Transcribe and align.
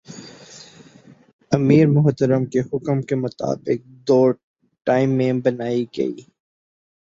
امیر 1.51 1.85
محترم 1.87 2.43
کے 2.51 2.59
حکم 2.69 3.01
کے 3.07 3.15
مطابق 3.15 3.79
دو 4.07 4.19
ٹیمیں 4.87 5.33
بنائی 5.43 5.81
گئیں۔ 5.95 6.15